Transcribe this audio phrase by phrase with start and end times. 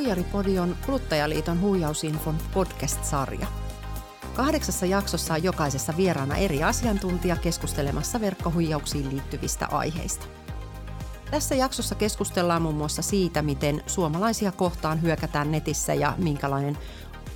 [0.00, 3.46] Huijaripodi on Kuluttajaliiton huijausinfon podcast-sarja.
[4.34, 10.26] Kahdeksassa jaksossa on jokaisessa vieraana eri asiantuntija keskustelemassa verkkohuijauksiin liittyvistä aiheista.
[11.30, 16.78] Tässä jaksossa keskustellaan muun muassa siitä, miten suomalaisia kohtaan hyökätään netissä ja minkälainen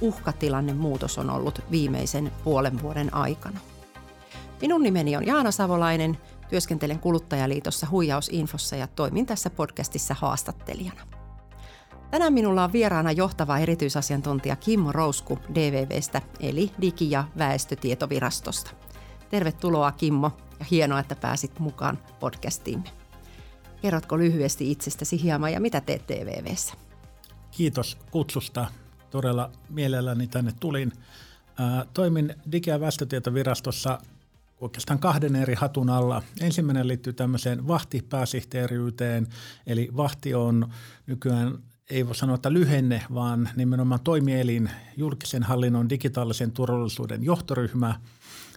[0.01, 3.61] uhkatilanne muutos on ollut viimeisen puolen vuoden aikana.
[4.61, 6.19] Minun nimeni on Jaana Savolainen,
[6.49, 11.14] työskentelen Kuluttajaliitossa huijausinfossa ja toimin tässä podcastissa haastattelijana.
[12.11, 18.71] Tänään minulla on vieraana johtava erityisasiantuntija Kimmo Rousku DVVstä eli Digi- ja väestötietovirastosta.
[19.30, 22.89] Tervetuloa Kimmo ja hienoa, että pääsit mukaan podcastiimme.
[23.82, 26.75] Kerrotko lyhyesti itsestäsi hieman ja mitä teet DVVssä?
[27.50, 28.66] Kiitos kutsusta.
[29.11, 30.93] Todella mielelläni tänne tulin.
[31.94, 33.98] Toimin Digi- ja väestötietovirastossa
[34.61, 36.22] oikeastaan kahden eri hatun alla.
[36.41, 39.27] Ensimmäinen liittyy tämmöiseen vahtipääsihteeriyteen,
[39.66, 40.69] eli vahti on
[41.06, 41.58] nykyään
[41.91, 47.94] ei voi sanoa, että lyhenne, vaan nimenomaan toimielin julkisen hallinnon digitaalisen turvallisuuden johtoryhmä–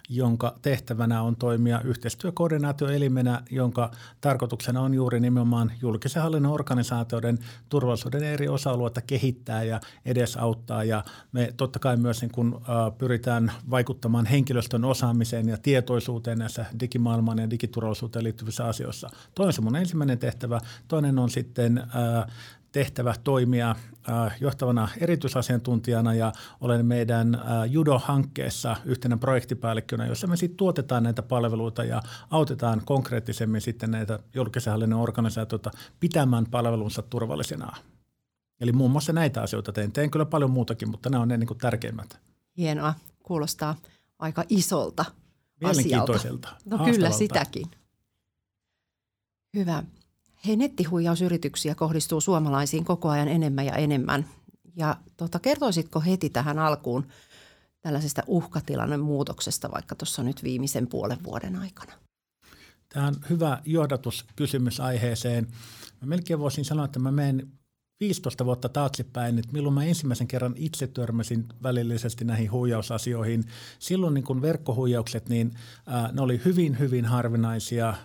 [0.10, 8.48] jonka tehtävänä on toimia yhteistyökoordinaatioelimenä, jonka tarkoituksena on juuri nimenomaan julkisen hallinnon organisaatioiden turvallisuuden eri
[8.48, 10.84] osa-alueita kehittää ja edesauttaa.
[10.84, 16.66] Ja me totta kai myös niin kun, äh, pyritään vaikuttamaan henkilöstön osaamiseen ja tietoisuuteen näissä
[16.80, 19.10] digimaailmaan ja digiturvallisuuteen liittyvissä asioissa.
[19.36, 20.62] Toinen mun ensimmäinen tehtävä.
[20.88, 22.34] Toinen on sitten äh,
[22.72, 23.70] tehtävä toimia
[24.10, 31.22] äh, johtavana erityisasiantuntijana ja olen meidän äh, Judo-hankkeessa yhtenä projektipäällikkönä, jossa me sitten tuotetaan näitä
[31.22, 37.76] palveluita ja autetaan konkreettisemmin sitten näitä julkisen hallinnon organisaatioita pitämään palvelunsa turvallisena.
[38.62, 39.92] Eli muun muassa näitä asioita teen.
[39.92, 42.20] Teen kyllä paljon muutakin, mutta nämä on ne niin kuin tärkeimmät.
[42.58, 42.94] Hienoa.
[43.24, 43.76] Kuulostaa
[44.20, 45.06] aika isolta.
[45.64, 46.50] Asialta.
[46.66, 47.66] No kyllä sitäkin.
[49.54, 49.84] Hyvä.
[50.48, 54.26] Hei, nettihuijausyrityksiä kohdistuu suomalaisiin koko ajan enemmän ja enemmän.
[54.76, 57.08] Ja tota, kertoisitko heti tähän alkuun
[57.82, 61.94] tällaisesta uhkatilanne muutoksesta vaikka tuossa nyt viimeisen puolen vuoden aikana?
[62.90, 65.48] Tämä on hyvä johdatus kysymys aiheeseen.
[66.02, 67.52] Mä melkein voisin sanoa, että mä menen
[68.00, 73.44] 15 vuotta taaksepäin, että milloin mä ensimmäisen kerran itse törmäsin välillisesti näihin huijausasioihin.
[73.80, 75.52] Silloin niin kun verkkohuijaukset, niin
[75.94, 77.90] äh, ne oli hyvin, hyvin harvinaisia.
[77.90, 77.98] Äh,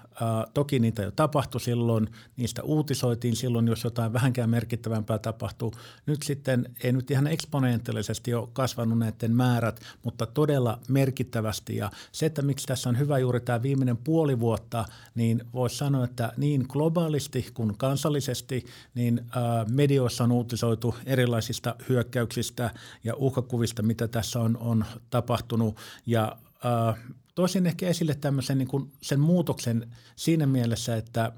[0.54, 5.72] toki niitä jo tapahtui silloin, niistä uutisoitiin silloin, jos jotain vähänkään merkittävämpää tapahtuu.
[6.06, 11.76] Nyt sitten ei nyt ihan eksponentiaalisesti ole kasvanut näiden määrät, mutta todella merkittävästi.
[11.76, 16.04] Ja se, että miksi tässä on hyvä juuri tämä viimeinen puoli vuotta, niin voisi sanoa,
[16.04, 18.64] että niin globaalisti kuin kansallisesti,
[18.94, 22.70] niin äh, medioissa on uutisoitu erilaisista hyökkäyksistä
[23.04, 25.76] ja uhkakuvista, mitä tässä on, on tapahtunut.
[26.06, 26.98] Ja äh,
[27.34, 31.32] toisin ehkä esille tämmöisen niin kuin sen muutoksen siinä mielessä, että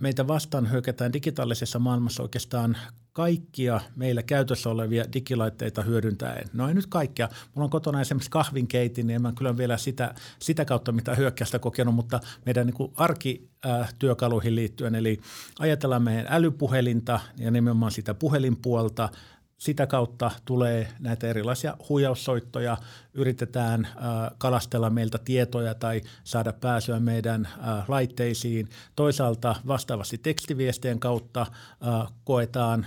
[0.00, 2.76] meitä vastaan hyökätään digitaalisessa maailmassa oikeastaan
[3.18, 6.48] kaikkia meillä käytössä olevia digilaitteita hyödyntäen.
[6.52, 7.28] No ei nyt kaikkea.
[7.54, 11.58] Mulla on kotona esimerkiksi kahvinkeitin, niin en mä kyllä vielä sitä, sitä kautta mitä hyökkäystä
[11.58, 14.94] kokenut, mutta meidän niin arkityökaluihin liittyen.
[14.94, 15.20] Eli
[15.58, 19.08] ajatellaan meidän älypuhelinta ja nimenomaan sitä puhelinpuolta,
[19.56, 22.76] sitä kautta tulee näitä erilaisia huijaussoittoja,
[23.14, 23.92] yritetään äh,
[24.38, 28.68] kalastella meiltä tietoja tai saada pääsyä meidän äh, laitteisiin.
[28.96, 32.86] Toisaalta vastaavasti tekstiviestien kautta äh, koetaan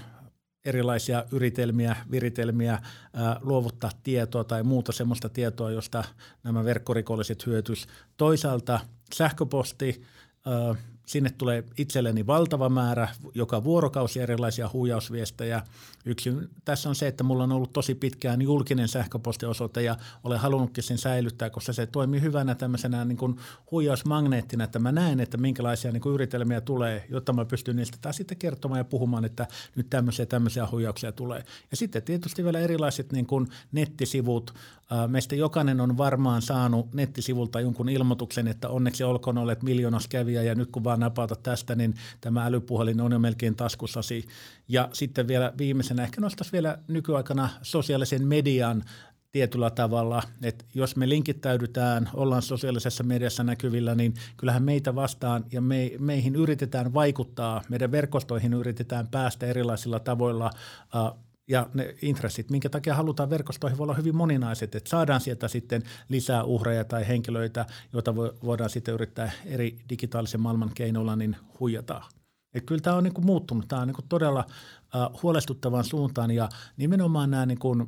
[0.66, 2.80] erilaisia yritelmiä, viritelmiä,
[3.14, 6.04] ää, luovuttaa tietoa tai muuta sellaista tietoa, josta
[6.44, 7.88] nämä verkkorikolliset hyötys.
[8.18, 8.80] Toisaalta
[9.14, 10.04] sähköposti,
[10.46, 10.76] ää,
[11.12, 15.62] Sinne tulee itselleni valtava määrä, joka vuorokausi erilaisia huijausviestejä.
[16.06, 16.34] Yksi
[16.66, 20.98] tässä on se, että mulla on ollut tosi pitkään julkinen sähköpostiosoite ja olen halunnutkin sen
[20.98, 23.36] säilyttää, koska se toimii hyvänä tämmöisenä niin kuin
[23.72, 28.16] huijausmagneettina, että mä näen, että minkälaisia niin kuin yritelmiä tulee, jotta mä pystyn niistä taas
[28.16, 31.44] sitten kertomaan ja puhumaan, että nyt tämmöisiä tämmöisiä huijauksia tulee.
[31.72, 34.54] Ja sitten tietysti vielä erilaiset niin kuin nettisivut.
[35.08, 40.56] Meistä jokainen on varmaan saanut nettisivulta jonkun ilmoituksen, että onneksi olkoon olleet miljoonas kävijä ja
[40.56, 44.26] nyt kun vaan napata tästä, niin tämä älypuhelin on jo melkein taskussasi.
[44.68, 48.84] Ja sitten vielä viimeisenä ehkä nostaisi vielä nykyaikana sosiaalisen median
[49.32, 55.62] tietyllä tavalla, että jos me linkittäydytään, ollaan sosiaalisessa mediassa näkyvillä, niin kyllähän meitä vastaan ja
[55.62, 60.50] me, meihin yritetään vaikuttaa, meidän verkostoihin yritetään päästä erilaisilla tavoilla
[60.96, 61.14] äh,
[61.52, 65.84] ja ne intressit, minkä takia halutaan verkostoihin, voi olla hyvin moninaiset, että saadaan sieltä sitten
[66.10, 72.02] lisää uhreja tai henkilöitä, joita voidaan sitten yrittää eri digitaalisen maailman keinoilla niin huijata.
[72.54, 76.32] Et kyllä tämä on niin kuin muuttunut, tämä on niin kuin todella uh, huolestuttavan suuntaan
[76.32, 77.88] ja nimenomaan nämä niin kuin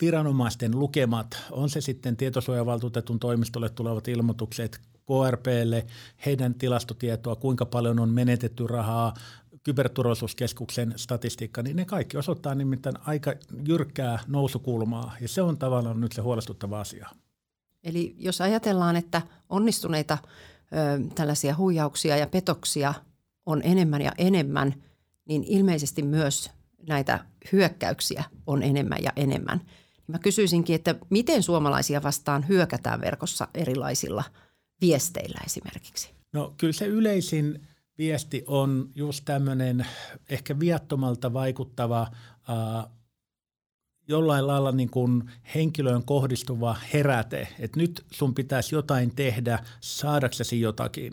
[0.00, 5.86] viranomaisten lukemat, on se sitten tietosuojavaltuutetun toimistolle tulevat ilmoitukset, KRPlle,
[6.26, 9.14] heidän tilastotietoa, kuinka paljon on menetetty rahaa,
[9.64, 13.34] kyberturvallisuuskeskuksen statistiikka, niin ne kaikki osoittaa nimittäin aika
[13.68, 17.08] jyrkkää nousukulmaa, ja se on tavallaan nyt se huolestuttava asia.
[17.84, 22.94] Eli jos ajatellaan, että onnistuneita ö, tällaisia huijauksia ja petoksia
[23.46, 24.74] on enemmän ja enemmän,
[25.24, 26.50] niin ilmeisesti myös
[26.88, 29.60] näitä hyökkäyksiä on enemmän ja enemmän.
[30.06, 34.24] Mä kysyisinkin, että miten suomalaisia vastaan hyökätään verkossa erilaisilla
[34.80, 36.10] viesteillä esimerkiksi?
[36.32, 37.67] No kyllä se yleisin
[37.98, 39.86] viesti on just tämmöinen
[40.30, 42.90] ehkä viattomalta vaikuttava äh,
[44.08, 51.12] jollain lailla niin kuin henkilöön kohdistuva heräte, että nyt sun pitäisi jotain tehdä saadaksesi jotakin.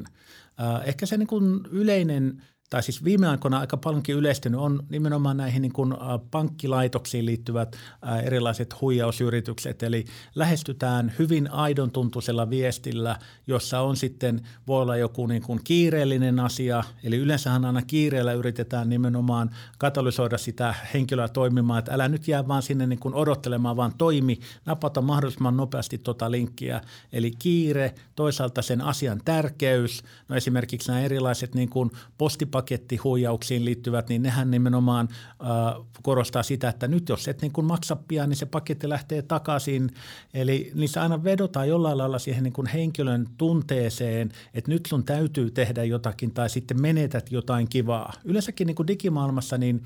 [0.62, 5.38] Äh, ehkä se niin kuin yleinen– tai siis viime aikoina aika paljonkin yleistynyt on nimenomaan
[5.38, 5.94] näihin niin kuin
[6.32, 7.76] pankkilaitoksiin liittyvät
[8.24, 9.84] erilaiset huijausyritykset.
[9.84, 16.40] Eli lähestytään hyvin aidon tuntuisella viestillä, jossa on sitten, voi olla joku niin kuin kiireellinen
[16.40, 16.84] asia.
[17.04, 22.62] Eli yleensähän aina kiireellä yritetään nimenomaan katalysoida sitä henkilöä toimimaan, että älä nyt jää vaan
[22.62, 26.82] sinne niin kuin odottelemaan, vaan toimi, napata mahdollisimman nopeasti tuota linkkiä.
[27.14, 34.10] Eli kiire, toisaalta sen asian tärkeys, no esimerkiksi nämä erilaiset niin kuin postipak pakettihuijauksiin liittyvät,
[34.10, 38.38] niin nehän nimenomaan äh, korostaa sitä, että nyt jos et niin kun maksa pian, niin
[38.38, 39.90] se paketti lähtee takaisin.
[40.34, 45.52] Eli niissä aina vedotaan jollain lailla siihen niin kuin henkilön tunteeseen, että nyt sun täytyy
[45.52, 48.14] tehdä jotakin tai sitten menetät jotain kivaa.
[48.26, 49.84] Yleensäkin niin kuin digimaailmassa niin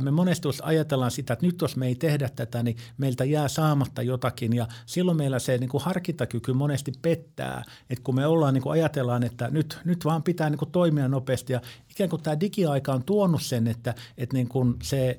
[0.00, 4.02] me monesti ajatellaan sitä, että nyt jos me ei tehdä tätä, niin meiltä jää saamatta
[4.02, 4.52] jotakin.
[4.52, 8.72] Ja silloin meillä se niin kuin harkintakyky monesti pettää, että kun me ollaan niin kuin
[8.72, 11.52] ajatellaan, että nyt, nyt vaan pitää niin kuin toimia nopeasti.
[11.52, 11.60] Ja
[11.90, 15.18] ikään kuin tämä digiaika on tuonut sen, että, että niin kuin se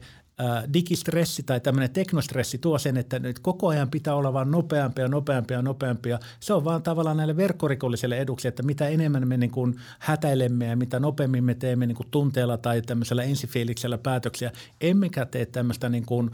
[0.73, 5.61] digistressi tai tämmöinen teknostressi tuo sen, että nyt koko ajan pitää olla vaan nopeampia, nopeampia,
[5.61, 6.19] nopeampia.
[6.39, 10.77] Se on vaan tavallaan näille verkkorikollisille eduksi, että mitä enemmän me niin kuin hätäilemme ja
[10.77, 14.51] mitä nopeammin me teemme niin kuin tunteella tai tämmöisellä ensifiiliksellä päätöksiä,
[14.81, 16.31] emmekä tee tämmöistä niin kuin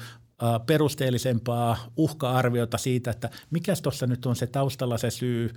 [0.65, 5.49] perusteellisempaa uhka-arviota siitä, että mikä tuossa nyt on se taustalla se syy,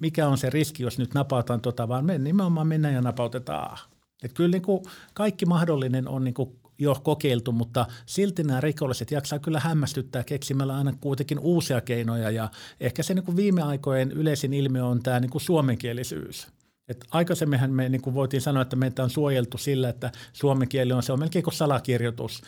[0.00, 3.78] mikä on se riski, jos nyt napautan tota, vaan me nimenomaan mennään ja napautetaan.
[4.22, 4.82] Et kyllä niin kuin
[5.14, 10.76] kaikki mahdollinen on niin kuin jo kokeiltu, mutta silti nämä rikolliset jaksaa kyllä hämmästyttää keksimällä
[10.76, 12.50] aina kuitenkin uusia keinoja ja
[12.80, 16.46] ehkä se niin kuin viime aikojen yleisin ilmiö on tämä niin kuin suomenkielisyys.
[16.88, 20.92] Et aikaisemminhan me niin kuin voitiin sanoa, että meitä on suojeltu sillä, että suomen kieli
[20.92, 22.42] on, se on melkein kuin salakirjoitus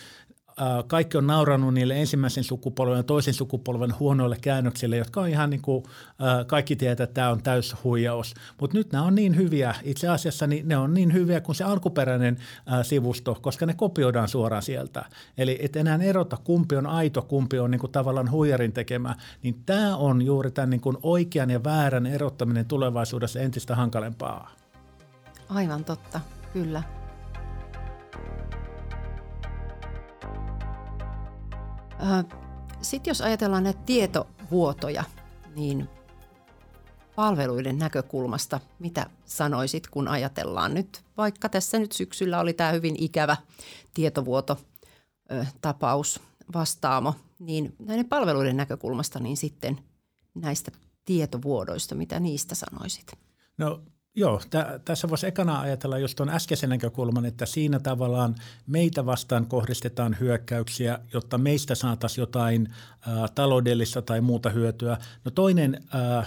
[0.86, 5.62] kaikki on nauranut niille ensimmäisen sukupolven ja toisen sukupolven huonoille käännöksille, jotka on ihan niin
[5.62, 5.84] kuin,
[6.46, 8.34] kaikki tietää, että tämä on täys huijaus.
[8.60, 11.64] Mutta nyt nämä on niin hyviä, itse asiassa niin ne on niin hyviä kuin se
[11.64, 12.38] alkuperäinen
[12.82, 15.04] sivusto, koska ne kopioidaan suoraan sieltä.
[15.38, 19.62] Eli et enää erota, kumpi on aito, kumpi on niin kuin tavallaan huijarin tekemä, niin
[19.66, 24.50] tämä on juuri tämän niin kuin oikean ja väärän erottaminen tulevaisuudessa entistä hankalempaa.
[25.48, 26.20] Aivan totta,
[26.52, 26.82] kyllä.
[32.82, 35.04] Sitten jos ajatellaan näitä tietovuotoja,
[35.56, 35.88] niin
[37.14, 43.36] palveluiden näkökulmasta, mitä sanoisit, kun ajatellaan nyt, vaikka tässä nyt syksyllä oli tämä hyvin ikävä
[43.94, 46.20] tietovuototapaus
[46.54, 49.78] vastaamo, niin näiden palveluiden näkökulmasta, niin sitten
[50.34, 50.70] näistä
[51.04, 53.12] tietovuodoista, mitä niistä sanoisit?
[53.58, 53.82] No
[54.18, 58.34] Joo, t- tässä voisi ekana ajatella just tuon äskeisen näkökulman, että siinä tavallaan
[58.66, 62.68] meitä vastaan kohdistetaan hyökkäyksiä, jotta meistä saataisiin jotain
[63.00, 64.98] ä, taloudellista tai muuta hyötyä.
[65.24, 66.24] No toinen ä,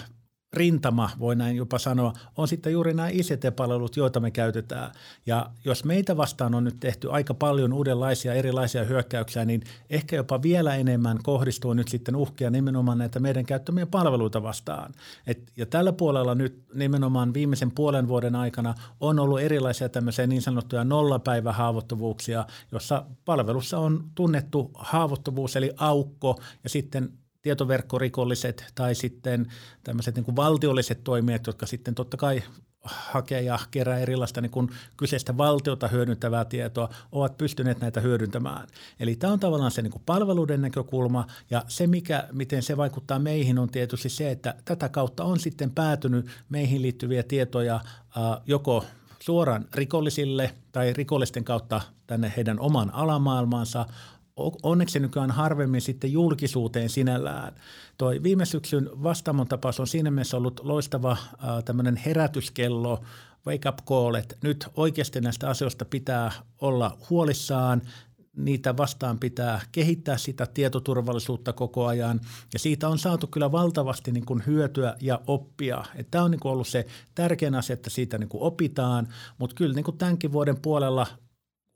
[0.54, 4.92] rintama, voi näin jopa sanoa, on sitten juuri nämä ICT-palvelut, joita me käytetään.
[5.26, 10.42] Ja jos meitä vastaan on nyt tehty aika paljon uudenlaisia erilaisia hyökkäyksiä, niin ehkä jopa
[10.42, 14.94] vielä enemmän kohdistuu nyt sitten uhkia nimenomaan näitä meidän käyttämiä palveluita vastaan.
[15.28, 20.42] Et, ja tällä puolella nyt nimenomaan viimeisen puolen vuoden aikana on ollut erilaisia tämmöisiä niin
[20.42, 29.52] sanottuja nollapäivähaavoittuvuuksia, jossa palvelussa on tunnettu haavoittuvuus eli aukko ja sitten tietoverkkorikolliset tai sitten
[29.84, 32.44] tämmöiset niin kuin valtiolliset toimijat, jotka sitten totta kai
[32.84, 38.68] hakee ja kerää erilaista niin kuin kyseistä valtiota hyödyntävää tietoa, ovat pystyneet näitä hyödyntämään.
[39.00, 43.20] Eli tämä on tavallaan se niin kuin palveluiden näkökulma ja se, mikä, miten se vaikuttaa
[43.20, 47.80] meihin, on tietysti se, että tätä kautta on sitten päätynyt meihin liittyviä tietoja
[48.46, 48.86] joko
[49.20, 53.86] suoraan rikollisille tai rikollisten kautta tänne heidän oman alamaailmaansa,
[54.64, 57.56] onneksi nykyään harvemmin sitten julkisuuteen sinällään.
[57.98, 61.18] Toi viime syksyn vastaamon tapaus on siinä mielessä ollut loistava
[61.66, 63.04] tämmöinen herätyskello,
[63.48, 66.32] wake up call, että nyt oikeasti näistä asioista pitää
[66.62, 67.82] olla huolissaan.
[68.40, 72.22] niitä vastaan pitää kehittää sitä tietoturvallisuutta koko ajan
[72.54, 75.84] ja siitä on saatu kyllä valtavasti niin kuin hyötyä ja oppia.
[76.12, 79.76] Tämä on niin kuin ollut se tärkein asia, että siitä niin kuin opitaan, mutta kyllä
[79.76, 81.08] niin kuin tämänkin vuoden puolella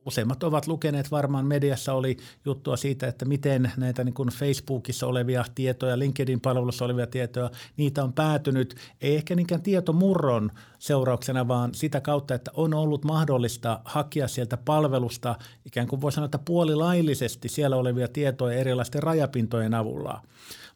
[0.05, 5.45] useimmat ovat lukeneet varmaan mediassa oli juttua siitä, että miten näitä niin kuin Facebookissa olevia
[5.55, 12.35] tietoja, LinkedIn-palvelussa olevia tietoja, niitä on päätynyt, ei ehkä niinkään tietomurron seurauksena, vaan sitä kautta,
[12.35, 18.07] että on ollut mahdollista hakea sieltä palvelusta ikään kuin voi sanoa, että puolilaillisesti siellä olevia
[18.07, 20.21] tietoja erilaisten rajapintojen avulla.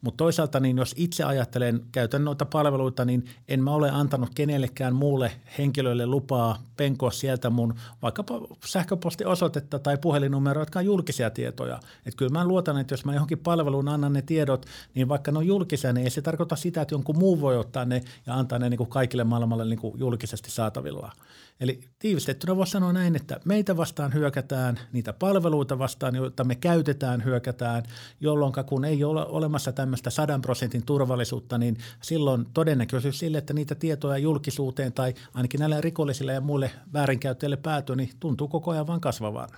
[0.00, 4.94] Mutta toisaalta niin jos itse ajattelen, käytän noita palveluita, niin en mä ole antanut kenellekään
[4.94, 11.80] muulle henkilölle lupaa penkoa sieltä mun vaikkapa sähköpostiosoitetta tai puhelinnumeroa, jotka on julkisia tietoja.
[12.06, 15.38] Et kyllä mä luotan, että jos mä johonkin palveluun annan ne tiedot, niin vaikka ne
[15.38, 18.58] on julkisia, niin ei se tarkoita sitä, että jonkun muu voi ottaa ne ja antaa
[18.58, 21.12] ne niin kuin kaikille maailmalle niin kuin julkisesti saatavilla.
[21.60, 27.24] Eli tiivistettynä voisi sanoa näin, että meitä vastaan hyökätään, niitä palveluita vastaan, joita me käytetään,
[27.24, 27.82] hyökätään,
[28.20, 33.74] jolloin kun ei ole olemassa tämmöistä sadan prosentin turvallisuutta, niin silloin todennäköisyys sille, että niitä
[33.74, 39.00] tietoja julkisuuteen tai ainakin näille rikollisille ja muille väärinkäyttäjille päätyy, niin tuntuu koko ajan vain
[39.00, 39.48] kasvavan.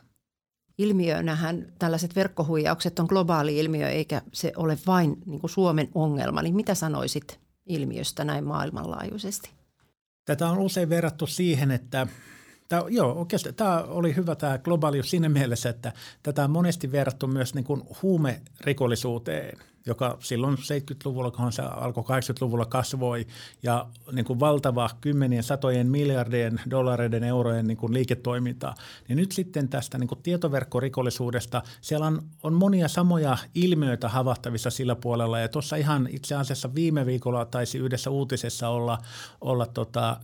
[0.79, 6.43] Ilmiönähän tällaiset verkkohuijaukset on globaali ilmiö, eikä se ole vain niin Suomen ongelma.
[6.43, 9.60] Niin mitä sanoisit ilmiöstä näin maailmanlaajuisesti?
[10.31, 12.07] Tätä on usein verrattu siihen, että
[12.69, 17.27] Tämä, joo, oikeasti tämä oli hyvä tämä globaalius siinä mielessä, että tätä on monesti verrattu
[17.27, 19.59] myös niin kuin huumerikollisuuteen–
[19.91, 23.27] joka silloin 70-luvulla, kun se alkoi 80-luvulla kasvoi.
[23.63, 28.75] Ja niin kuin valtava kymmenien satojen miljardien dollareiden eurojen niin kuin liiketoimintaa,
[29.09, 34.97] niin nyt sitten tästä niin kuin tietoverkkorikollisuudesta siellä on, on monia samoja ilmiöitä havahtavissa sillä
[34.97, 35.39] puolella.
[35.39, 38.99] Ja tuossa ihan itse asiassa viime viikolla taisi yhdessä uutisessa olla,
[39.41, 40.17] olla tota,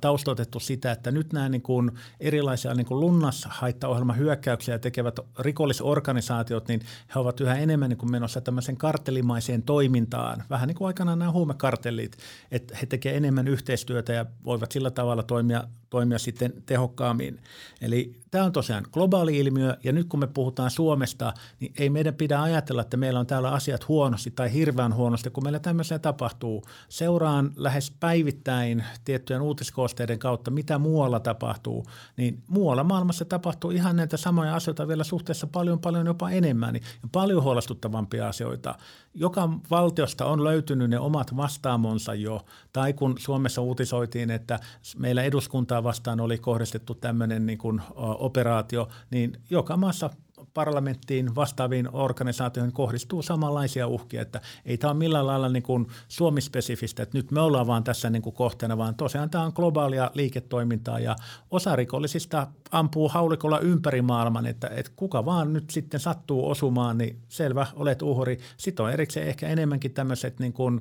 [0.00, 1.90] taustoitettu sitä, että nyt nämä niin kuin
[2.20, 6.80] erilaisia niin kuin lunnashaittaohjelmahyökkäyksiä tekevät rikollisorganisaatiot, niin
[7.14, 11.18] he ovat yhä enemmän niin kuin menossa tämmöisen kart kartellimaiseen toimintaan, vähän niin kuin aikanaan
[11.18, 12.16] nämä huumekartellit,
[12.50, 17.40] että he tekevät enemmän yhteistyötä ja voivat sillä tavalla toimia, toimia sitten tehokkaammin.
[17.80, 22.14] Eli tämä on tosiaan globaali ilmiö ja nyt kun me puhutaan Suomesta, niin ei meidän
[22.14, 26.62] pidä ajatella, että meillä on täällä asiat huonosti tai hirveän huonosti, kun meillä tämmöisiä tapahtuu.
[26.88, 34.16] Seuraan lähes päivittäin tiettyjen uutiskoosteiden kautta, mitä muualla tapahtuu, niin muualla maailmassa tapahtuu ihan näitä
[34.16, 38.74] samoja asioita vielä suhteessa paljon paljon jopa enemmän ja paljon huolestuttavampia asioita
[39.14, 44.60] joka valtiosta on löytynyt ne omat vastaamonsa jo, tai kun Suomessa uutisoitiin, että
[44.98, 47.82] meillä eduskuntaa vastaan oli kohdistettu tämmöinen niin kuin
[48.18, 50.10] operaatio, niin joka maassa
[50.54, 57.02] parlamenttiin vastaaviin organisaatioihin kohdistuu samanlaisia uhkia, että ei tämä ole millään lailla niin kuin Suomi-spesifistä,
[57.02, 60.98] että nyt me ollaan vaan tässä niin kuin kohteena, vaan tosiaan tämä on globaalia liiketoimintaa
[60.98, 61.16] ja
[61.50, 67.18] osa rikollisista ampuu haulikolla ympäri maailman, että, että kuka vaan nyt sitten sattuu osumaan, niin
[67.28, 68.38] selvä, olet uhri.
[68.56, 70.80] Sitten on erikseen ehkä enemmänkin tämmöiset niin kuin,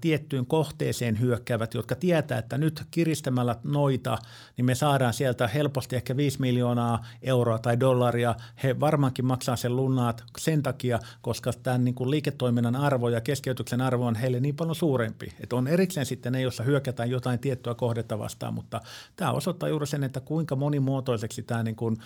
[0.00, 4.18] tiettyyn kohteeseen hyökkäävät, jotka tietää, että nyt kiristämällä noita,
[4.56, 8.34] niin me saadaan sieltä helposti ehkä 5 miljoonaa euroa tai dollaria.
[8.62, 13.80] He varmaankin maksaa sen lunnaat sen takia, koska tämän niin kuin liiketoiminnan arvo ja keskeytyksen
[13.80, 15.32] arvo on heille niin paljon suurempi.
[15.40, 18.80] Että on erikseen sitten ne, joissa hyökätään jotain tiettyä kohdetta vastaan, mutta
[19.16, 21.96] tämä osoittaa juuri sen, että kuinka monimuotoiseksi tämä niin kuin,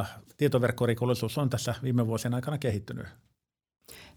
[0.00, 3.06] äh, tietoverkkorikollisuus on tässä viime vuosien aikana kehittynyt.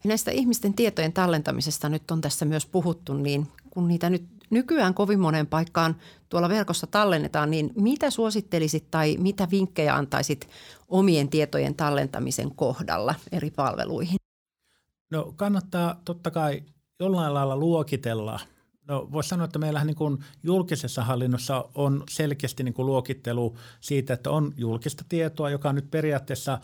[0.05, 5.19] Näistä ihmisten tietojen tallentamisesta nyt on tässä myös puhuttu, niin kun niitä nyt nykyään kovin
[5.19, 5.95] moneen paikkaan
[6.29, 10.50] tuolla verkossa tallennetaan, niin mitä suosittelisit tai mitä vinkkejä antaisit
[10.88, 14.17] omien tietojen tallentamisen kohdalla eri palveluihin?
[15.12, 16.63] No kannattaa totta kai
[17.00, 18.39] jollain lailla luokitella–
[18.88, 24.13] No voisi sanoa, että meillähän niin kuin julkisessa hallinnossa on selkeästi niin kuin luokittelu siitä,
[24.13, 26.60] että on julkista tietoa, joka nyt periaatteessa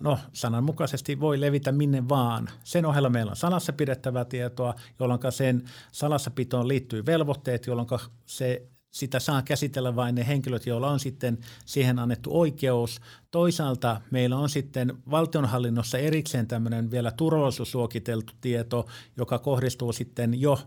[0.00, 2.50] no sananmukaisesti voi levitä minne vaan.
[2.64, 7.88] Sen ohella meillä on salassa pidettävää tietoa, jolloin sen salassapitoon liittyy velvoitteet, jolloin
[8.26, 13.00] se sitä saa käsitellä vain ne henkilöt, joilla on sitten siihen annettu oikeus.
[13.30, 20.58] Toisaalta meillä on sitten valtionhallinnossa erikseen tämmöinen vielä turvallisuusluokiteltu tieto, joka kohdistuu sitten jo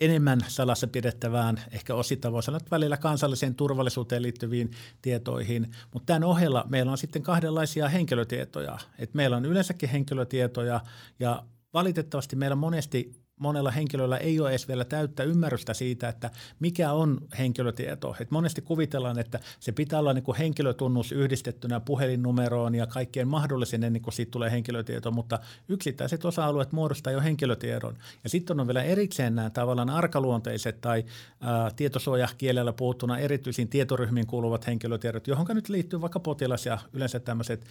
[0.00, 4.70] enemmän salassa pidettävään, ehkä osittain voisi sanoa, välillä kansalliseen turvallisuuteen liittyviin
[5.02, 8.78] tietoihin, mutta tämän ohella meillä on sitten kahdenlaisia henkilötietoja.
[8.98, 10.80] Et meillä on yleensäkin henkilötietoja
[11.20, 11.42] ja
[11.74, 16.30] valitettavasti meillä monesti monella henkilöllä ei ole edes vielä täyttä ymmärrystä siitä, että
[16.60, 18.16] mikä on henkilötieto.
[18.20, 23.84] Et monesti kuvitellaan, että se pitää olla niin kuin henkilötunnus yhdistettynä puhelinnumeroon ja kaikkien mahdollisen
[23.84, 27.94] ennen kuin siitä tulee henkilötieto, mutta yksittäiset osa-alueet muodostaa jo henkilötiedon.
[28.24, 31.04] Ja sitten on vielä erikseen nämä tavallaan arkaluonteiset tai
[31.40, 37.66] ää, tietosuojakielellä puhuttuna erityisiin tietoryhmiin kuuluvat henkilötiedot, johon nyt liittyy vaikka potilas ja yleensä tämmöiset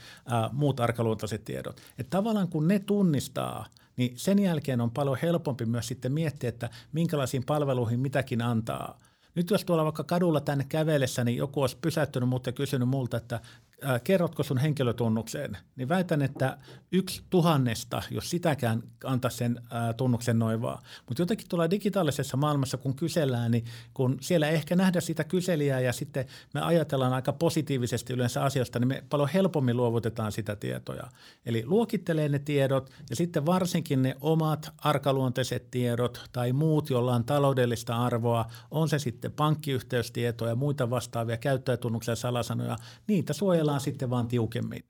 [0.51, 1.81] muut arkaluontoiset tiedot.
[1.97, 3.65] Et tavallaan kun ne tunnistaa–
[3.97, 8.99] niin sen jälkeen on paljon helpompi myös sitten miettiä, että minkälaisiin palveluihin mitäkin antaa.
[9.35, 13.39] Nyt jos tuolla vaikka kadulla tänne kävellessä, niin joku olisi pysäyttänyt mutta kysynyt multa, että
[13.85, 16.57] äh, kerrotko sun henkilötunnukseen, niin väitän, että
[16.91, 20.83] yksi tuhannesta, jos sitäkään antaa sen äh, tunnuksen noin vaan.
[21.07, 25.79] Mutta jotenkin tuolla digitaalisessa maailmassa, kun kysellään, niin kun siellä ei ehkä nähdä sitä kyselijää
[25.79, 31.07] ja sitten me ajatellaan aika positiivisesti yleensä asioista, niin me paljon helpommin luovutetaan sitä tietoja.
[31.45, 37.23] Eli luokittelee ne tiedot ja sitten varsinkin ne omat arkaluonteiset tiedot tai muut, joilla on
[37.23, 42.75] taloudellista arvoa, on se sitten pankkiyhteystietoja ja muita vastaavia käyttäjätunnuksia salasanoja,
[43.07, 44.83] niitä suojellaan ajatellaan sitten vaan tiukemmin.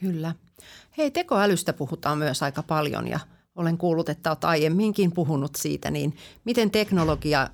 [0.00, 0.34] Kyllä.
[0.98, 3.20] Hei, tekoälystä puhutaan myös aika paljon ja
[3.54, 7.48] olen kuullut, että olet aiemminkin puhunut siitä, niin miten teknologia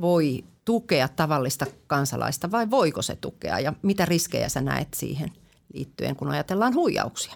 [0.00, 5.32] voi tukea tavallista kansalaista vai voiko se tukea ja mitä riskejä sä näet siihen
[5.74, 7.34] liittyen, kun ajatellaan huijauksia?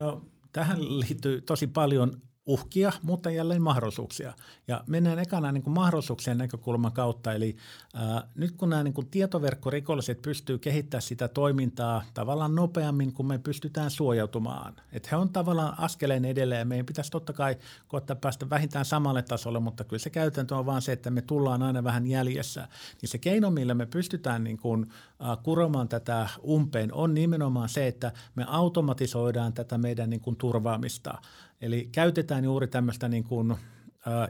[0.00, 0.22] No,
[0.52, 4.32] tähän liittyy tosi paljon uhkia, mutta jälleen mahdollisuuksia.
[4.68, 7.32] Ja mennään ekana niin kuin mahdollisuuksien näkökulman kautta.
[7.32, 7.56] Eli
[7.94, 13.38] ää, nyt kun nämä niin kuin tietoverkkorikolliset pystyy kehittämään sitä toimintaa tavallaan nopeammin, kun me
[13.38, 14.76] pystytään suojautumaan.
[14.92, 17.56] Että he on tavallaan askeleen edelleen ja meidän pitäisi totta kai
[17.88, 21.62] koettaa päästä vähintään samalle tasolle, mutta kyllä se käytäntö on vaan se, että me tullaan
[21.62, 22.68] aina vähän jäljessä.
[23.02, 24.86] Niin se keino, millä me pystytään niin kuin,
[25.20, 31.18] ää, kuromaan tätä umpeen, on nimenomaan se, että me automatisoidaan tätä meidän niin kuin turvaamista.
[31.60, 33.56] Eli käytetään juuri tämmöistä niin kuin,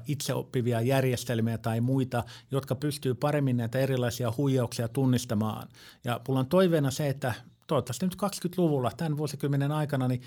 [0.08, 5.68] itseoppivia järjestelmiä tai muita, jotka pystyy paremmin näitä erilaisia huijauksia tunnistamaan.
[6.04, 7.34] Ja mulla on toiveena se, että
[7.66, 10.22] toivottavasti nyt 20-luvulla tämän vuosikymmenen aikana, niin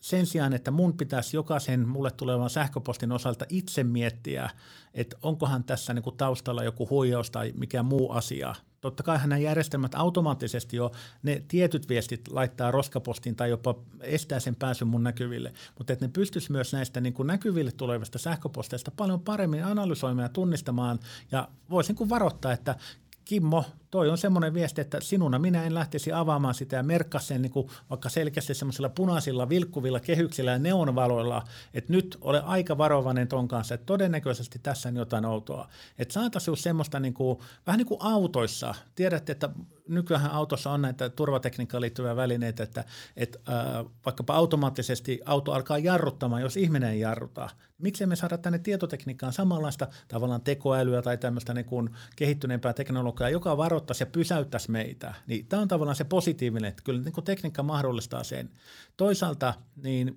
[0.00, 4.50] sen sijaan, että mun pitäisi jokaisen mulle tulevan sähköpostin osalta itse miettiä,
[4.94, 8.54] että onkohan tässä niin kuin taustalla joku huijaus tai mikä muu asia.
[8.80, 10.92] Totta kai nämä järjestelmät automaattisesti jo
[11.22, 16.10] ne tietyt viestit laittaa roskapostiin tai jopa estää sen pääsyn mun näkyville, mutta että ne
[16.12, 20.98] pystyisi myös näistä niin kuin näkyville tulevista sähköposteista paljon paremmin analysoimaan ja tunnistamaan
[21.32, 22.76] ja voisin kuin varoittaa, että
[23.24, 27.42] Kimmo, toi on semmoinen viesti, että sinuna minä en lähtisi avaamaan sitä ja merkkaa sen
[27.42, 31.42] niin kuin vaikka selkeästi semmoisilla punaisilla, vilkkuvilla kehyksillä ja neonvaloilla,
[31.74, 35.68] että nyt ole aika varovainen ton kanssa, että todennäköisesti tässä on jotain outoa.
[35.98, 38.74] Että saataisiin semmoista niin kuin, vähän niin kuin autoissa.
[38.94, 39.50] Tiedätte, että
[39.88, 42.84] nykyään autossa on näitä turvatekniikkaan liittyviä välineitä, että,
[43.16, 47.48] että äh, vaikkapa automaattisesti auto alkaa jarruttamaan, jos ihminen ei jarruta.
[47.78, 53.56] Miksei me saada tänne tietotekniikkaan samanlaista tavallaan tekoälyä tai tämmöistä niin kuin kehittyneempää teknologiaa, joka
[53.82, 55.14] varoittaisi ja pysäyttäisi meitä.
[55.26, 58.50] Niin tämä on tavallaan se positiivinen, että kyllä niin kuin tekniikka mahdollistaa sen.
[58.96, 60.16] Toisaalta niin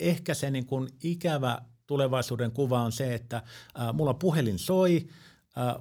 [0.00, 5.06] ehkä se niin kuin ikävä tulevaisuuden kuva on se, että äh, mulla puhelin soi,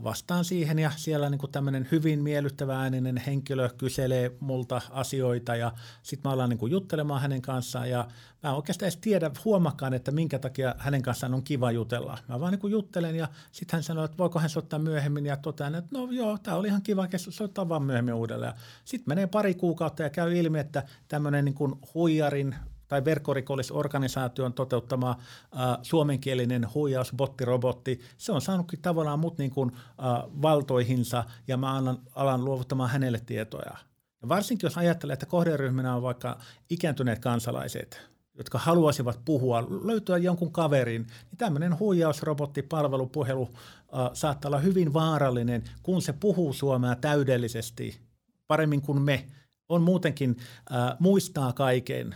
[0.04, 5.72] vastaan siihen ja siellä niin tämmöinen hyvin miellyttävä ääninen henkilö kyselee multa asioita ja
[6.04, 8.08] sitten mä ollaan niin juttelemaan hänen kanssaan ja
[8.44, 12.18] mä en oikeastaan edes tiedä, huomakaan, että minkä takia hänen kanssaan on kiva jutella.
[12.28, 15.76] Mä vaan niin juttelen ja sitten hän sanoo, että voiko hän soittaa myöhemmin ja totean,
[15.76, 18.54] että no joo, tämä oli ihan kiva keskustelu, soittaa vaan myöhemmin uudelleen.
[18.86, 21.56] Sitten menee pari kuukautta ja käy ilmi, että tämmöinen niin
[21.94, 22.56] huijarin
[22.88, 31.24] tai verkkorikollisorganisaation toteuttama äh, suomenkielinen huijausbottirobotti, se on saanutkin tavallaan mut niin kuin, äh, valtoihinsa
[31.48, 33.78] ja mä alan, alan luovuttamaan hänelle tietoja.
[34.22, 38.02] Ja varsinkin jos ajattelee, että kohderyhmänä on vaikka ikääntyneet kansalaiset,
[38.38, 46.02] jotka haluaisivat puhua, löytyä jonkun kaverin, niin tämmöinen huijausrobottipalvelupuhelu äh, saattaa olla hyvin vaarallinen, kun
[46.02, 48.02] se puhuu suomea täydellisesti,
[48.48, 49.28] paremmin kuin me.
[49.70, 50.38] On muutenkin,
[50.72, 52.16] äh, muistaa kaiken,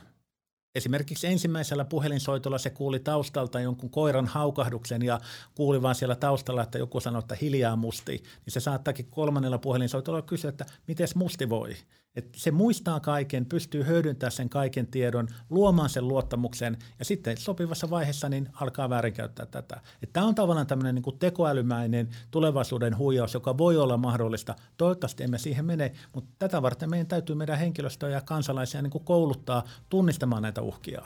[0.78, 5.20] Esimerkiksi ensimmäisellä puhelinsoitolla se kuuli taustalta jonkun koiran haukahduksen ja
[5.56, 8.12] kuuli vaan siellä taustalla, että joku sanoi, että hiljaa musti.
[8.12, 11.76] Niin se saattaakin kolmannella puhelinsoitolla kysyä, että miten musti voi.
[12.18, 17.90] Et se muistaa kaiken, pystyy hyödyntämään sen kaiken tiedon, luomaan sen luottamuksen ja sitten sopivassa
[17.90, 19.82] vaiheessa niin alkaa väärinkäyttää tätä.
[20.14, 24.56] Tämä on tavallaan tämmöinen niin tekoälymäinen tulevaisuuden huijaus, joka voi olla mahdollista.
[24.78, 29.64] Toivottavasti emme siihen mene, mutta tätä varten meidän täytyy meidän henkilöstöä ja kansalaisia niin kouluttaa
[29.90, 31.02] tunnistamaan näitä uhkia.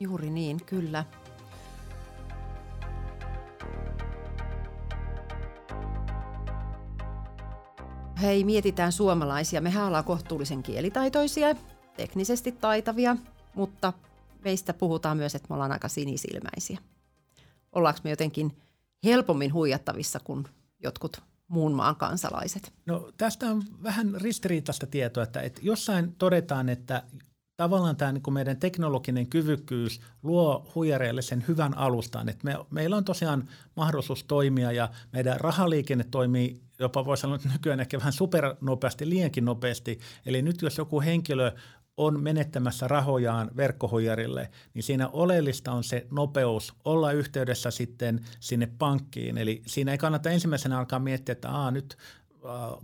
[0.00, 1.04] Juuri niin, kyllä.
[8.22, 9.60] Hei, mietitään suomalaisia.
[9.60, 11.56] Mehän ollaan kohtuullisen kielitaitoisia,
[11.96, 13.16] teknisesti taitavia,
[13.54, 13.92] mutta
[14.44, 16.78] meistä puhutaan myös, että me ollaan aika sinisilmäisiä.
[17.72, 18.56] ollaanko me jotenkin
[19.04, 20.44] helpommin huijattavissa kuin
[20.82, 22.72] jotkut muun maan kansalaiset?
[22.86, 27.02] No tästä on vähän ristiriitaista tietoa, että, että jossain todetaan, että
[27.56, 32.28] tavallaan tämä niin meidän teknologinen kyvykkyys luo huijareille sen hyvän alustan.
[32.28, 37.48] Että me, meillä on tosiaan mahdollisuus toimia ja meidän rahaliikenne toimii jopa voi sanoa, että
[37.48, 39.98] nykyään ehkä vähän supernopeasti, liiankin nopeasti.
[40.26, 41.52] Eli nyt jos joku henkilö
[41.96, 49.38] on menettämässä rahojaan verkkohuijarille, niin siinä oleellista on se nopeus olla yhteydessä sitten sinne pankkiin.
[49.38, 51.96] Eli siinä ei kannata ensimmäisenä alkaa miettiä, että Aa, nyt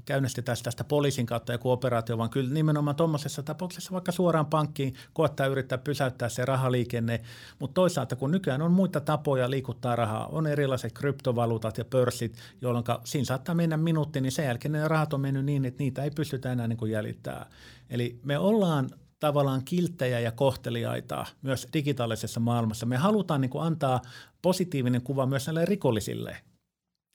[0.05, 5.47] käynnistetään tästä poliisin kautta joku operaatio, vaan kyllä nimenomaan tuommoisessa tapauksessa vaikka suoraan pankkiin koettaa
[5.47, 7.21] yrittää pysäyttää se rahaliikenne,
[7.59, 12.85] mutta toisaalta kun nykyään on muita tapoja liikuttaa rahaa, on erilaiset kryptovaluutat ja pörssit, jolloin
[13.05, 16.11] siinä saattaa mennä minuutti, niin sen jälkeen ne rahat on mennyt niin, että niitä ei
[16.11, 17.47] pystytä enää niin kuin jäljittämään.
[17.91, 22.87] Eli me ollaan tavallaan kilttejä ja kohteliaita myös digitaalisessa maailmassa.
[22.87, 24.03] Me halutaan niin kuin antaa
[24.43, 26.37] positiivinen kuva myös näille rikollisille,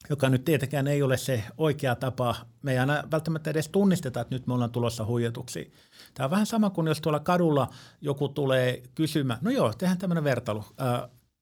[0.10, 2.36] joka nyt tietenkään ei ole se oikea tapa.
[2.62, 5.74] Me ei aina välttämättä edes tunnisteta, että nyt me ollaan tulossa huijatuksi.
[6.14, 7.68] Tämä on vähän sama kuin jos tuolla kadulla
[8.02, 10.66] joku tulee kysymään, no joo, tehdään tämmöinen vertailu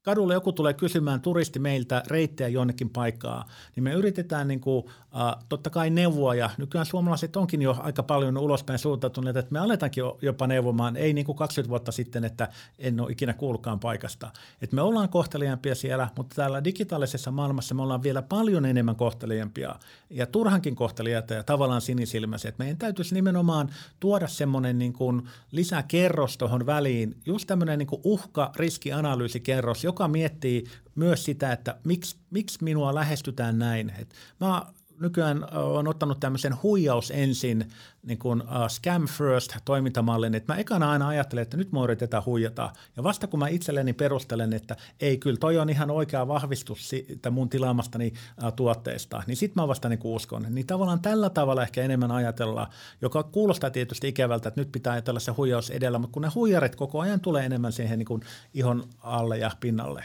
[0.05, 5.45] kadulle joku tulee kysymään turisti meiltä reittejä jonnekin paikkaa, niin me yritetään niin kuin, äh,
[5.49, 10.03] totta kai neuvoa, ja nykyään suomalaiset onkin jo aika paljon ulospäin suuntautuneet, että me aletaankin
[10.21, 12.47] jopa neuvomaan, ei niin kuin 20 vuotta sitten, että
[12.79, 14.31] en ole ikinä kuullutkaan paikasta.
[14.61, 19.75] Et me ollaan kohteliaampia siellä, mutta täällä digitaalisessa maailmassa me ollaan vielä paljon enemmän kohteliaampia,
[20.09, 22.49] ja turhankin kohteliaita ja tavallaan sinisilmäisiä.
[22.49, 29.83] Et meidän täytyisi nimenomaan tuoda semmoinen niin kuin lisäkerros tuohon väliin, just tämmöinen niin uhka-riskianalyysikerros,
[29.95, 30.63] joka miettii
[30.95, 33.93] myös sitä, että miksi, miksi minua lähestytään näin.
[33.99, 34.65] Et mä
[34.99, 37.71] nykyään olen ottanut tämmöisen huijaus ensin,
[38.03, 42.25] niin kuin uh, scam first toimintamallin, että mä ekana aina ajattelen, että nyt mä yritetään
[42.25, 42.73] huijata.
[42.97, 47.29] Ja vasta kun mä itselleni perustelen, että ei, kyllä toi on ihan oikea vahvistus siitä
[47.29, 50.45] mun tilaamastani uh, tuotteesta, niin sit mä vasta niin uskon.
[50.49, 52.69] Niin tavallaan tällä tavalla ehkä enemmän ajatella,
[53.01, 56.75] joka kuulostaa tietysti ikävältä, että nyt pitää ajatella se huijaus edellä, mutta kun ne huijarit
[56.75, 58.21] koko ajan tulee enemmän siihen niin kuin
[58.53, 60.03] ihon alle ja pinnalle.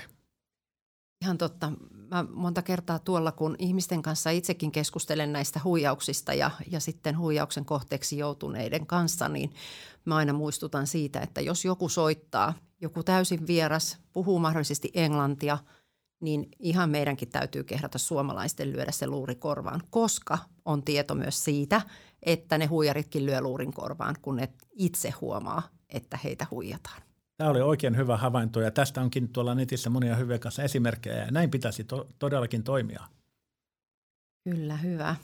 [1.22, 1.72] Ihan totta.
[2.10, 7.64] Mä monta kertaa tuolla, kun ihmisten kanssa itsekin keskustelen näistä huijauksista ja, ja sitten huijauksen
[7.64, 9.52] kohteeksi joutuneiden kanssa, niin
[10.04, 15.58] mä aina muistutan siitä, että jos joku soittaa, joku täysin vieras, puhuu mahdollisesti englantia,
[16.20, 21.82] niin ihan meidänkin täytyy kehdata suomalaisten lyödä se luuri korvaan, koska on tieto myös siitä,
[22.22, 27.09] että ne huijaritkin lyö luurin korvaan, kun ne itse huomaa, että heitä huijataan.
[27.40, 31.30] Tämä oli oikein hyvä havainto ja tästä onkin tuolla netissä monia hyviä kanssa esimerkkejä ja
[31.30, 33.02] näin pitäisi to- todellakin toimia.
[34.44, 35.16] Kyllä, hyvä.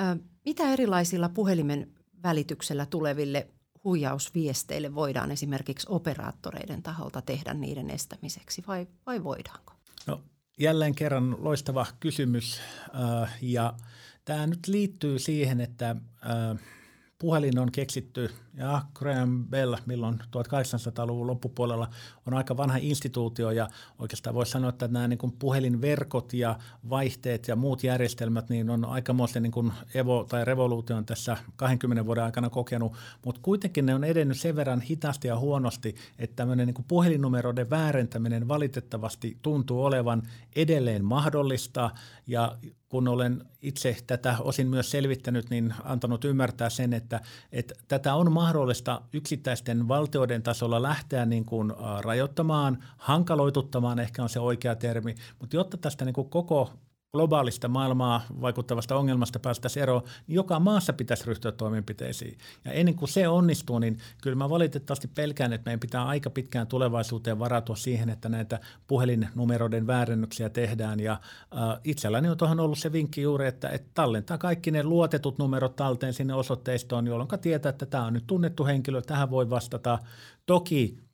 [0.00, 0.02] Ö,
[0.44, 1.90] mitä erilaisilla puhelimen
[2.22, 3.46] välityksellä tuleville
[3.84, 9.72] huijausviesteille voidaan esimerkiksi operaattoreiden taholta tehdä niiden estämiseksi vai, vai voidaanko?
[10.06, 10.22] No,
[10.58, 12.60] jälleen kerran loistava kysymys
[13.42, 13.74] ja
[14.24, 15.96] tämä nyt liittyy siihen, että
[17.18, 21.90] puhelin on keksitty ja Graham Bell, milloin 1800-luvun loppupuolella
[22.26, 26.58] on aika vanha instituutio ja oikeastaan voisi sanoa, että nämä niin kuin puhelinverkot ja
[26.90, 32.24] vaihteet ja muut järjestelmät niin on aikamoisen niin kuin evo tai revoluution tässä 20 vuoden
[32.24, 32.92] aikana kokenut,
[33.24, 37.70] mutta kuitenkin ne on edennyt sen verran hitaasti ja huonosti, että tämmöinen niin kuin puhelinnumeroiden
[37.70, 40.22] väärentäminen valitettavasti tuntuu olevan
[40.56, 41.90] edelleen mahdollista.
[42.26, 42.58] Ja
[42.96, 47.20] kun olen itse tätä osin myös selvittänyt, niin antanut ymmärtää sen, että,
[47.52, 54.40] että tätä on mahdollista yksittäisten valtioiden tasolla lähteä niin kuin rajoittamaan, hankaloituttamaan ehkä on se
[54.40, 56.72] oikea termi, mutta jotta tästä niin kuin koko
[57.16, 62.38] globaalista maailmaa vaikuttavasta ongelmasta päästäisiin eroon, niin joka maassa pitäisi ryhtyä toimenpiteisiin.
[62.64, 66.66] Ja ennen kuin se onnistuu, niin kyllä mä valitettavasti pelkään, että meidän pitää aika pitkään
[66.66, 71.00] tulevaisuuteen varautua siihen, että näitä puhelinnumeroiden väärennyksiä tehdään.
[71.00, 75.38] Ja äh, itselläni on tuohon ollut se vinkki juuri, että, että tallentaa kaikki ne luotetut
[75.38, 79.98] numerot talteen sinne osoitteistoon, jolloin tietää, että tämä on nyt tunnettu henkilö, tähän voi vastata.
[80.46, 81.05] Toki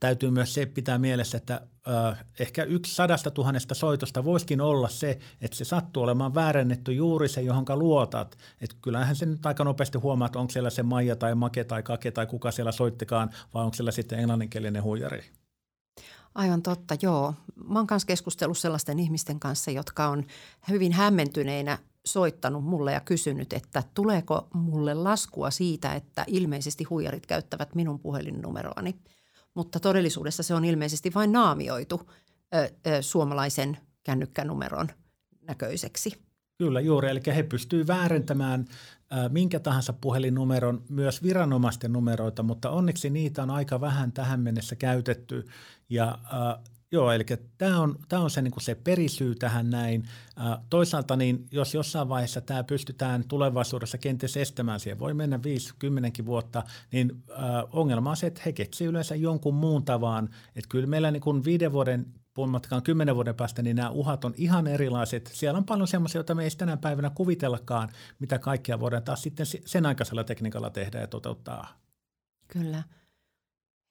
[0.00, 5.18] täytyy myös se pitää mielessä, että äh, ehkä yksi sadasta tuhannesta soitosta voisikin olla se,
[5.40, 8.38] että se sattuu olemaan väärennetty juuri se, johonka luotat.
[8.60, 11.82] Et kyllähän se nyt aika nopeasti huomaa, että onko siellä se Maija tai Make tai
[11.82, 15.24] Kake tai kuka siellä soittikaan, vai onko siellä sitten englanninkielinen huijari.
[16.34, 17.34] Aivan totta, joo.
[17.68, 20.24] Mä oon kanssa keskustellut sellaisten ihmisten kanssa, jotka on
[20.68, 27.74] hyvin hämmentyneinä soittanut mulle ja kysynyt, että tuleeko mulle laskua siitä, että ilmeisesti huijarit käyttävät
[27.74, 28.94] minun puhelinnumeroani–
[29.58, 32.10] mutta todellisuudessa se on ilmeisesti vain naamioitu
[32.54, 34.88] ö, ö, suomalaisen kännykkänumeron
[35.48, 36.12] näköiseksi.
[36.58, 38.64] Kyllä juuri, eli he pystyvät väärentämään
[39.12, 44.76] ä, minkä tahansa puhelinnumeron, myös viranomaisten numeroita, mutta onneksi niitä on aika vähän tähän mennessä
[44.76, 45.46] käytetty.
[45.88, 46.58] Ja ä,
[46.92, 47.24] Joo, eli
[47.58, 50.08] tämä on, tämä on se, niin se perisyy tähän näin.
[50.70, 55.40] Toisaalta, niin jos jossain vaiheessa tämä pystytään tulevaisuudessa kenties estämään, siihen voi mennä
[56.22, 57.38] 5-10 vuotta, niin äh,
[57.72, 60.28] ongelma on se, että he keksivät yleensä jonkun muun tavan.
[60.56, 64.66] Että kyllä meillä niin viiden vuoden puhumattakaan kymmenen vuoden päästä, niin nämä uhat on ihan
[64.66, 65.30] erilaiset.
[65.32, 69.46] Siellä on paljon semmoisia, joita me ei tänä päivänä kuvitellakaan, mitä kaikkea voidaan taas sitten
[69.64, 71.80] sen aikaisella tekniikalla tehdä ja toteuttaa.
[72.48, 72.82] Kyllä.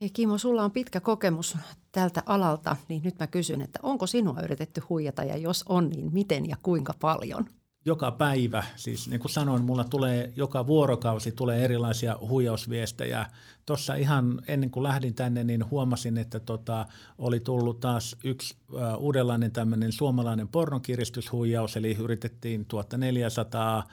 [0.02, 1.58] Hei Kimo, sulla on pitkä kokemus
[1.92, 6.14] tältä alalta, niin nyt mä kysyn, että onko sinua yritetty huijata ja jos on, niin
[6.14, 7.46] miten ja kuinka paljon?
[7.86, 13.26] Joka päivä, siis niin kuin sanoin, mulla tulee joka vuorokausi tulee erilaisia huijausviestejä.
[13.66, 16.86] Tuossa ihan ennen kuin lähdin tänne, niin huomasin, että tota,
[17.18, 23.84] oli tullut taas yksi uh, uudenlainen tämmöinen suomalainen pornokiristyshuijaus, eli yritettiin 1400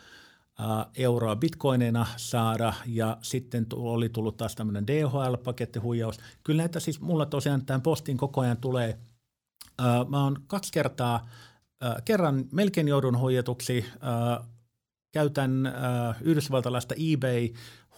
[0.97, 6.19] euroa bitcoineina saada ja sitten oli tullut taas tämmöinen DHL-pakettihuijaus.
[6.45, 8.99] Kyllä näitä siis mulla tosiaan tämän postin koko ajan tulee.
[10.09, 11.29] Mä oon kaksi kertaa,
[12.05, 13.85] kerran melkein joudun huijatuksi,
[15.13, 15.73] käytän
[16.21, 17.49] yhdysvaltalaista eBay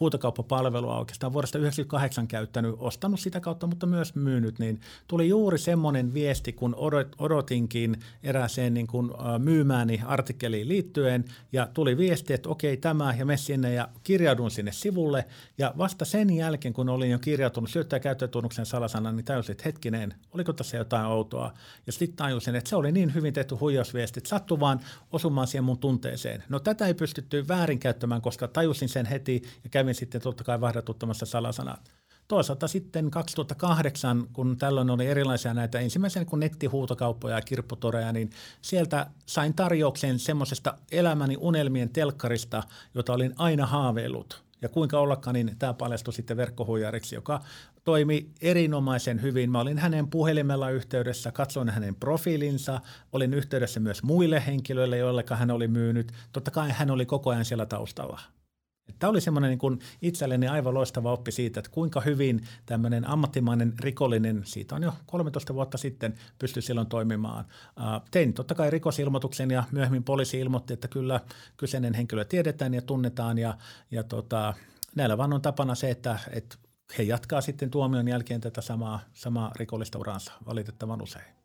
[0.01, 6.15] huutokauppapalvelua oikeastaan vuodesta 1998 käyttänyt, ostanut sitä kautta, mutta myös myynyt, niin tuli juuri semmoinen
[6.15, 6.77] viesti, kun
[7.19, 13.37] odotinkin erääseen niin kuin myymääni artikkeliin liittyen, ja tuli viesti, että okei tämä, ja me
[13.37, 15.25] sinne, ja kirjaudun sinne sivulle,
[15.59, 20.15] ja vasta sen jälkeen, kun olin jo kirjautunut syöttäjä käyttötunnuksen salasanan, niin täysin, että hetkinen,
[20.33, 21.53] oliko tässä jotain outoa,
[21.87, 24.81] ja sitten tajusin, että se oli niin hyvin tehty huijausviesti, että sattui vaan
[25.13, 26.45] osumaan siihen mun tunteeseen.
[26.49, 30.61] No tätä ei pystytty väärinkäyttämään, koska tajusin sen heti, ja kävin kävin sitten totta kai
[30.61, 31.93] vaihdatuttamassa salasanat.
[32.29, 38.31] Toisaalta sitten 2008, kun tällöin oli erilaisia näitä ensimmäisiä niin nettihuutokauppoja ja kirpputoreja, niin
[38.63, 42.63] sieltä sain tarjouksen semmoisesta elämäni unelmien telkkarista,
[42.95, 44.43] jota olin aina haaveillut.
[44.63, 47.41] Ja kuinka ollakaan, niin tämä paljastui sitten verkkohuijariksi, joka
[47.85, 49.51] toimi erinomaisen hyvin.
[49.51, 52.81] Mä olin hänen puhelimella yhteydessä, katsoin hänen profiilinsa,
[53.13, 56.13] olin yhteydessä myös muille henkilöille, joille hän oli myynyt.
[56.33, 58.21] Totta kai hän oli koko ajan siellä taustalla.
[58.99, 63.75] Tämä oli semmoinen niin kuin itselleni aivan loistava oppi siitä, että kuinka hyvin tämmöinen ammattimainen
[63.81, 67.45] rikollinen, siitä on jo 13 vuotta sitten, pystyi silloin toimimaan.
[68.11, 71.21] Tein totta kai rikosilmoituksen ja myöhemmin poliisi ilmoitti, että kyllä
[71.57, 73.59] kyseinen henkilö tiedetään ja tunnetaan ja,
[73.91, 74.55] ja tota,
[74.95, 76.57] näillä vaan on tapana se, että, että
[76.99, 81.37] he jatkaa sitten tuomion jälkeen tätä samaa, samaa rikollista uransa valitettavan usein.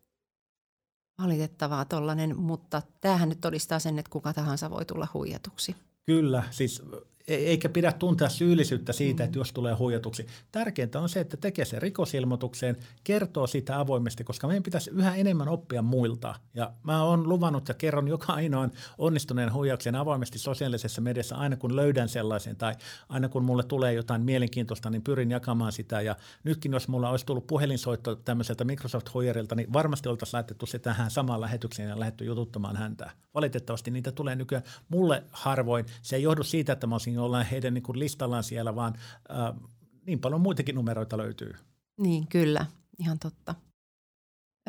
[1.22, 5.76] Valitettavaa tollainen, mutta tämähän nyt todistaa sen, että kuka tahansa voi tulla huijatuksi.
[6.06, 6.84] Kyllä, siis
[7.28, 10.28] eikä pidä tuntea syyllisyyttä siitä, että jos tulee huijatuksi.
[10.52, 15.48] Tärkeintä on se, että tekee sen rikosilmoitukseen, kertoo sitä avoimesti, koska meidän pitäisi yhä enemmän
[15.48, 16.36] oppia muilta.
[16.54, 21.76] Ja mä oon luvannut ja kerron joka ainoan onnistuneen huijauksen avoimesti sosiaalisessa mediassa aina kun
[21.76, 22.76] löydän sellaisen tai
[23.10, 26.02] aina kun mulle tulee jotain mielenkiintoista, niin pyrin jakamaan sitä.
[26.02, 31.12] Ja nytkin jos mulla olisi tullut puhelinsoitto tämmöiseltä Microsoft-huijarilta, niin varmasti oltaisiin laitettu se tähän
[31.12, 33.12] samaan lähetykseen ja lähdetty jututtamaan häntä.
[33.34, 35.86] Valitettavasti niitä tulee nykyään mulle harvoin.
[36.02, 38.94] Se ei johdu siitä, että mä olisin jollain heidän niin kuin listallaan siellä, vaan
[39.32, 39.62] äh,
[40.06, 41.54] niin paljon muitakin numeroita löytyy.
[41.98, 42.66] Niin, kyllä,
[43.00, 43.56] ihan totta.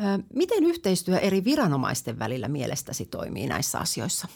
[0.01, 0.03] Ö,
[0.33, 4.27] miten yhteistyö eri viranomaisten välillä mielestäsi toimii näissä asioissa?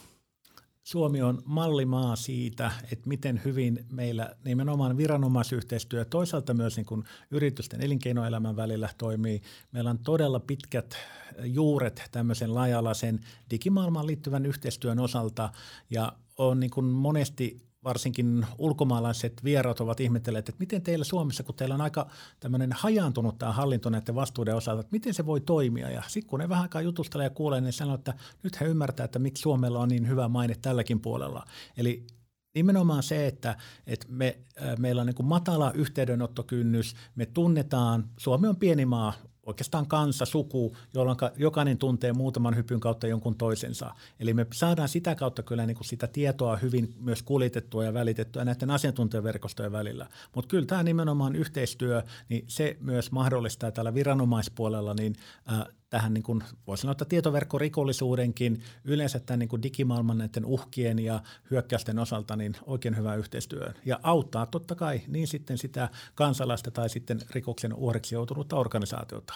[0.84, 7.82] Suomi on mallimaa siitä, että miten hyvin meillä nimenomaan viranomaisyhteistyö toisaalta myös niin kuin yritysten
[7.82, 9.42] elinkeinoelämän välillä toimii.
[9.72, 10.98] Meillä on todella pitkät
[11.44, 13.20] juuret tämmöisen laajalaisen
[13.52, 15.50] digimaailmaan liittyvän yhteistyön osalta
[15.90, 21.56] ja on niin kuin monesti varsinkin ulkomaalaiset vieraat ovat ihmetelleet, että miten teillä Suomessa, kun
[21.56, 22.08] teillä on aika
[22.40, 25.90] tämmöinen hajaantunut tämä hallinto näiden vastuuden osalta, että miten se voi toimia.
[25.90, 29.04] Ja sitten kun ne vähän aikaa jutustelee ja kuulee, niin sanoo, että nyt he ymmärtää,
[29.04, 31.46] että miksi Suomella on niin hyvä maine tälläkin puolella.
[31.78, 32.08] Eli
[32.56, 34.40] nimenomaan se, että, että me,
[34.80, 39.14] meillä on niin matala yhteydenottokynnys, me tunnetaan, Suomi on pieni maa,
[39.48, 43.94] oikeastaan kansa, suku, jolloin jokainen tuntee muutaman hypyn kautta jonkun toisensa.
[44.20, 48.46] Eli me saadaan sitä kautta kyllä niin kuin sitä tietoa hyvin myös kuljetettua ja välitettyä
[48.46, 50.08] näiden asiantuntijaverkostojen välillä.
[50.36, 55.16] Mutta kyllä tämä nimenomaan yhteistyö, niin se myös mahdollistaa tällä viranomaispuolella niin,
[55.52, 61.00] äh, tähän niin kuin, voisi sanoa, että tietoverkkorikollisuudenkin, yleensä tämän niin kuin digimaailman näiden uhkien
[61.00, 63.74] ja hyökkäysten osalta niin oikein hyvä yhteistyö.
[63.86, 69.34] Ja auttaa totta kai niin sitten sitä kansalaista tai sitten rikoksen uhriksi joutunutta organisaatiota.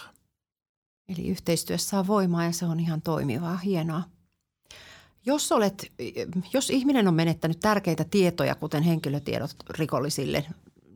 [1.08, 4.02] Eli yhteistyössä saa voimaa ja se on ihan toimivaa, hienoa.
[5.26, 5.92] Jos, olet,
[6.52, 10.44] jos ihminen on menettänyt tärkeitä tietoja, kuten henkilötiedot rikollisille,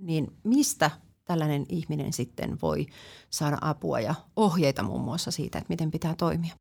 [0.00, 0.90] niin mistä
[1.26, 2.86] tällainen ihminen sitten voi
[3.30, 6.54] saada apua ja ohjeita muun muassa siitä, että miten pitää toimia.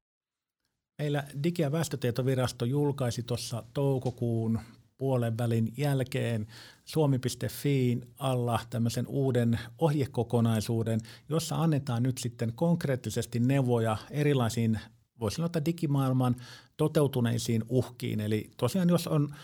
[0.99, 4.59] Meillä Digi- ja väestötietovirasto julkaisi tuossa toukokuun
[4.97, 6.47] puolen välin jälkeen
[6.85, 10.99] suomi.fi alla tämmöisen uuden ohjekokonaisuuden,
[11.29, 14.79] jossa annetaan nyt sitten konkreettisesti neuvoja erilaisiin
[15.19, 16.35] voisi sanoa, digimaailman
[16.77, 18.19] toteutuneisiin uhkiin.
[18.19, 19.35] Eli tosiaan jos on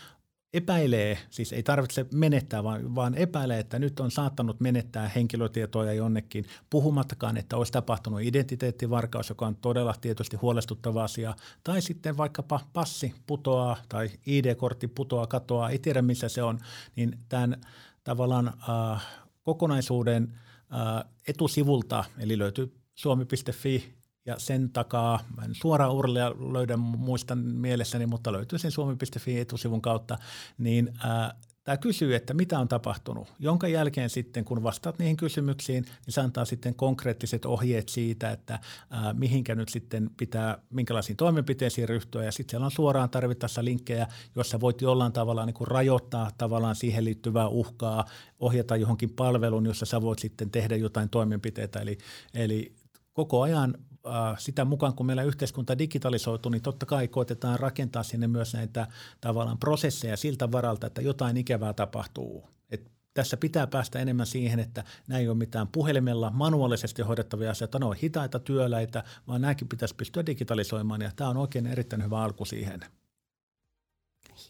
[0.54, 6.44] epäilee, siis ei tarvitse menettää, vaan, vaan epäilee, että nyt on saattanut menettää henkilötietoja jonnekin,
[6.70, 11.34] puhumattakaan, että olisi tapahtunut identiteettivarkaus, joka on todella tietysti huolestuttava asia,
[11.64, 16.58] tai sitten vaikkapa passi putoaa tai ID-kortti putoaa, katoaa, ei tiedä missä se on,
[16.96, 17.60] niin tämän
[18.04, 18.48] tavallaan
[18.92, 19.06] äh,
[19.42, 20.38] kokonaisuuden
[20.72, 28.06] äh, etusivulta, eli löytyy suomi.fi ja sen takaa, mä en suoraan urlia löydä, muistan mielessäni,
[28.06, 30.18] mutta löytyy sen suomi.fi etusivun kautta,
[30.58, 35.84] niin ää, Tämä kysyy, että mitä on tapahtunut, jonka jälkeen sitten, kun vastaat niihin kysymyksiin,
[35.84, 38.58] niin se antaa sitten konkreettiset ohjeet siitä, että
[38.90, 42.24] ää, mihinkä nyt sitten pitää, minkälaisiin toimenpiteisiin ryhtyä.
[42.24, 44.06] Ja sitten siellä on suoraan tarvittaessa linkkejä,
[44.36, 48.04] jossa voit jollain tavalla niin kuin rajoittaa tavallaan siihen liittyvää uhkaa,
[48.40, 51.80] ohjata johonkin palveluun, jossa sä voit sitten tehdä jotain toimenpiteitä.
[51.80, 51.98] Eli,
[52.34, 52.74] eli
[53.12, 53.91] koko ajan Äh,
[54.38, 58.86] sitä mukaan, kun meillä yhteiskunta digitalisoituu, niin totta kai koitetaan rakentaa sinne myös näitä
[59.20, 62.48] tavallaan prosesseja siltä varalta, että jotain ikävää tapahtuu.
[62.70, 67.78] Et tässä pitää päästä enemmän siihen, että nämä ei ole mitään puhelimella manuaalisesti hoidettavia asioita,
[67.78, 72.22] ne on hitaita työläitä, vaan nämäkin pitäisi pystyä digitalisoimaan ja tämä on oikein erittäin hyvä
[72.22, 72.80] alku siihen.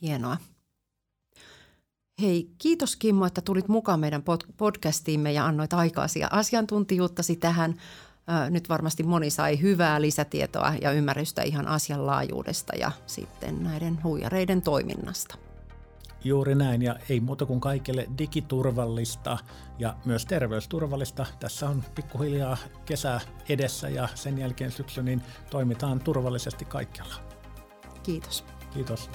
[0.03, 0.37] Hienoa.
[2.21, 4.23] Hei, kiitos Kimmo, että tulit mukaan meidän
[4.57, 7.81] podcastiimme ja annoit aikaasi ja asiantuntijuuttasi tähän
[8.51, 14.63] nyt varmasti moni sai hyvää lisätietoa ja ymmärrystä ihan asian laajuudesta ja sitten näiden huijareiden
[14.63, 15.35] toiminnasta.
[16.25, 19.39] Juuri näin, ja ei muuta kuin kaikille digiturvallista
[19.79, 21.27] ja myös terveysturvallista.
[21.41, 27.15] Tässä on pikkuhiljaa kesä edessä ja sen jälkeen syksy, niin toimitaan turvallisesti kaikkialla.
[28.03, 28.45] Kiitos.
[28.75, 29.11] Kiitos.